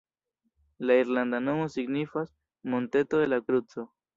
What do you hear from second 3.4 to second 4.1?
kruco”.